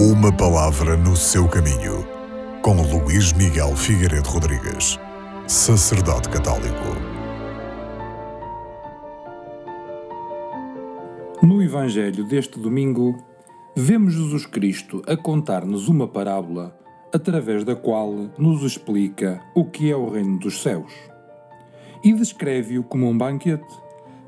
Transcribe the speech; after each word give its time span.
Uma 0.00 0.32
palavra 0.32 0.96
no 0.96 1.16
seu 1.16 1.48
caminho, 1.48 2.06
com 2.62 2.80
Luís 2.82 3.32
Miguel 3.32 3.74
Figueiredo 3.74 4.28
Rodrigues, 4.28 4.96
sacerdote 5.48 6.28
católico. 6.28 6.84
No 11.42 11.60
Evangelho 11.60 12.24
deste 12.28 12.60
domingo, 12.60 13.16
vemos 13.74 14.14
Jesus 14.14 14.46
Cristo 14.46 15.02
a 15.04 15.16
contar-nos 15.16 15.88
uma 15.88 16.06
parábola 16.06 16.78
através 17.12 17.64
da 17.64 17.74
qual 17.74 18.30
nos 18.38 18.62
explica 18.62 19.42
o 19.52 19.64
que 19.64 19.90
é 19.90 19.96
o 19.96 20.08
reino 20.08 20.38
dos 20.38 20.62
céus 20.62 20.92
e 22.04 22.12
descreve-o 22.12 22.84
como 22.84 23.08
um 23.08 23.18
banquete 23.18 23.66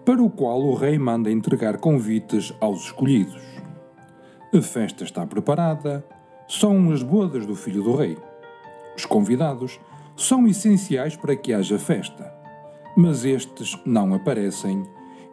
para 0.04 0.20
o 0.20 0.28
qual 0.28 0.62
o 0.62 0.74
rei 0.74 0.98
manda 0.98 1.30
entregar 1.30 1.78
convites 1.78 2.52
aos 2.60 2.86
escolhidos. 2.86 3.59
A 4.52 4.60
festa 4.60 5.04
está 5.04 5.24
preparada, 5.24 6.04
são 6.48 6.90
as 6.90 7.04
bodas 7.04 7.46
do 7.46 7.54
filho 7.54 7.84
do 7.84 7.94
rei. 7.94 8.18
Os 8.96 9.04
convidados 9.04 9.78
são 10.16 10.44
essenciais 10.44 11.14
para 11.14 11.36
que 11.36 11.52
haja 11.52 11.78
festa, 11.78 12.34
mas 12.96 13.24
estes 13.24 13.78
não 13.86 14.12
aparecem 14.12 14.84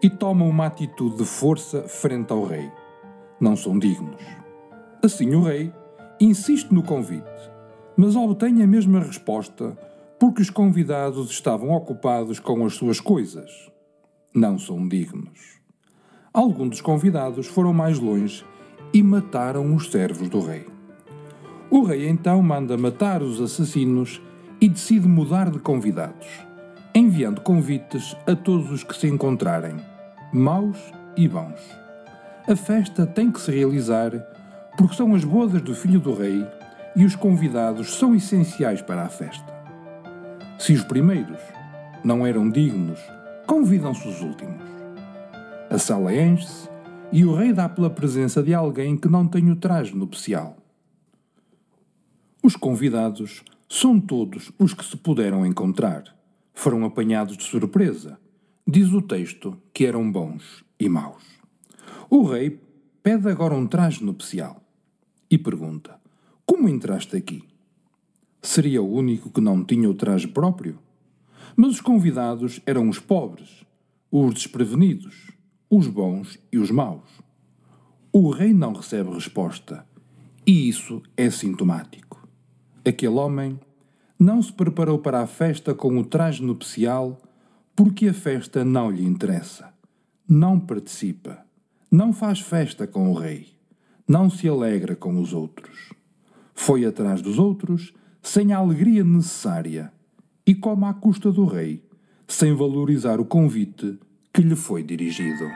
e 0.04 0.08
tomam 0.08 0.48
uma 0.48 0.68
atitude 0.68 1.18
de 1.18 1.26
força 1.26 1.82
frente 1.88 2.32
ao 2.32 2.44
rei. 2.44 2.72
Não 3.40 3.55
são 3.55 3.80
dignos. 3.80 4.22
Assim 5.04 5.34
o 5.34 5.41
rei 5.41 5.74
insiste 6.22 6.72
no 6.72 6.84
convite, 6.84 7.49
mas 7.98 8.16
obtém 8.16 8.62
a 8.62 8.68
mesma 8.68 8.99
resposta 8.99 9.76
porque 10.20 10.44
os 10.44 10.52
convidados 10.52 11.32
estavam 11.32 11.72
ocupados 11.72 12.40
com 12.40 12.63
as 12.63 12.76
suas 12.76 12.99
coisas. 12.99 13.72
Não 14.32 14.60
são 14.60 14.88
dignos. 14.88 15.60
Alguns 16.32 16.70
dos 16.70 16.82
convidados 16.82 17.48
foram 17.48 17.74
mais 17.74 17.98
longe 17.98 18.46
e 18.94 19.04
mataram 19.04 19.76
os 19.76 19.91
servos 19.91 20.30
do 20.30 20.41
rei. 20.41 20.66
O 21.70 21.84
rei 21.84 22.08
então 22.08 22.41
manda 22.41 22.77
matar 22.77 23.21
os 23.21 23.41
assassinos 23.41 24.21
e 24.60 24.70
decide 24.70 25.07
mudar 25.07 25.52
de 25.52 25.60
convidados, 25.60 26.27
enviando 26.96 27.41
convites 27.41 28.15
a 28.26 28.35
todos 28.35 28.71
os 28.71 28.84
que 28.84 28.96
se 28.96 29.08
encontrarem, 29.08 29.76
maus 30.32 30.77
e 31.15 31.27
bons. 31.27 31.60
A 32.48 32.55
festa 32.55 33.05
tem 33.05 33.30
que 33.32 33.41
se 33.41 33.52
realizar 33.52 34.12
porque 34.77 34.96
são 34.96 35.13
as 35.13 35.24
bodas 35.24 35.62
do 35.62 35.76
filho 35.76 35.99
do 35.99 36.13
rei 36.13 36.46
e 36.96 37.04
os 37.04 37.15
convidados 37.15 37.96
são 37.96 38.15
essenciais 38.15 38.82
para 38.82 39.04
a 39.04 39.10
festa. 39.10 39.54
Se 40.58 40.74
os 40.74 40.84
primeiros 40.84 41.40
não 42.04 42.26
eram 42.26 42.49
dignos, 42.49 42.99
convidam-se 43.46 44.08
os 44.08 44.21
últimos. 44.21 44.63
A 45.70 45.77
sala 45.77 46.15
enche-se 46.15 46.70
e 47.12 47.24
o 47.24 47.34
rei 47.36 47.54
dá 47.54 47.70
pela 47.70 47.90
presença 47.90 48.44
de 48.44 48.54
alguém 48.54 48.98
que 48.98 49.08
não 49.08 49.27
tem 49.27 49.50
o 49.50 49.55
traje 49.55 49.96
nupcial. 49.96 50.58
Os 52.44 52.55
convidados 52.55 53.44
são 53.70 53.99
todos 53.99 54.52
os 54.60 54.74
que 54.74 54.86
se 54.86 54.96
puderam 54.98 55.46
encontrar. 55.46 56.16
Foram 56.54 56.86
apanhados 56.86 57.38
de 57.38 57.44
surpresa. 57.44 58.20
Diz 58.66 58.91
o 58.91 59.02
texto 59.02 59.58
que 59.74 59.86
eram 59.86 60.12
bons 60.12 60.64
e 60.80 60.90
maus. 60.90 61.24
O 62.10 62.24
rei 62.24 62.62
pede 63.02 63.30
agora 63.30 63.55
um 63.55 63.68
traje 63.68 64.03
nupcial 64.03 64.62
e 65.30 65.38
pergunta: 65.38 66.00
Como 66.46 66.69
entraste 66.69 67.16
aqui? 67.16 67.44
Seria 68.42 68.81
o 68.81 68.94
único 68.94 69.30
que 69.30 69.42
não 69.42 69.64
tinha 69.64 69.90
o 69.90 69.94
traje 69.94 70.28
próprio? 70.28 70.80
Mas 71.56 71.72
os 71.72 71.81
convidados 71.81 72.62
eram 72.66 72.88
os 72.88 73.00
pobres, 73.00 73.66
os 74.12 74.34
desprevenidos, 74.34 75.31
os 75.69 75.88
bons 75.88 76.40
e 76.51 76.57
os 76.57 76.72
maus. 76.72 77.09
O 78.12 78.29
rei 78.29 78.53
não 78.53 78.73
recebe 78.73 79.12
resposta, 79.12 79.85
e 80.46 80.69
isso 80.69 81.01
é 81.16 81.29
sintomático. 81.29 82.28
Aquele 82.85 83.16
homem 83.16 83.59
não 84.18 84.41
se 84.41 84.51
preparou 84.51 84.97
para 85.00 85.22
a 85.22 85.28
festa 85.28 85.75
com 85.75 85.97
o 85.97 86.06
traje 86.06 86.42
nupcial 86.42 87.22
porque 87.75 88.08
a 88.08 88.14
festa 88.14 88.64
não 88.66 88.90
lhe 88.90 89.06
interessa. 89.06 89.74
Não 90.28 90.59
participa, 90.59 91.46
não 91.92 92.12
faz 92.12 92.40
festa 92.40 92.88
com 92.88 93.12
o 93.12 93.13
rei, 93.13 93.47
não 94.08 94.30
se 94.30 94.47
alegra 94.47 94.96
com 94.96 95.19
os 95.22 95.34
outros. 95.34 95.94
Foi 96.53 96.86
atrás 96.86 97.22
dos 97.22 97.38
outros 97.38 97.94
sem 98.22 98.52
a 98.52 98.58
alegria 98.58 99.03
necessária 99.03 99.94
e 100.46 100.56
como 100.56 100.86
à 100.86 100.94
custa 100.94 101.31
do 101.31 101.46
rei, 101.46 101.84
sem 102.28 102.53
valorizar 102.53 103.19
o 103.19 103.25
convite 103.25 104.00
que 104.38 104.44
lhe 104.44 104.56
foi 104.56 104.84
dirigido. 104.84 105.50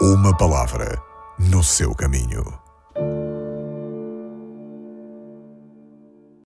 Uma 0.00 0.36
palavra 0.36 1.00
no 1.38 1.62
seu 1.62 1.94
caminho. 1.94 2.42